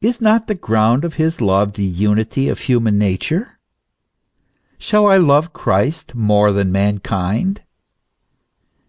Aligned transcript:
Is 0.00 0.20
not 0.20 0.46
the 0.46 0.54
ground 0.54 1.04
of 1.04 1.14
his 1.14 1.40
love 1.40 1.72
the 1.72 1.82
unity 1.82 2.48
of 2.48 2.60
human 2.60 2.96
nature? 2.96 3.58
Shall 4.78 5.08
I 5.08 5.16
love 5.16 5.52
Christ 5.52 6.14
more 6.14 6.52
than 6.52 6.70
mankind? 6.70 7.64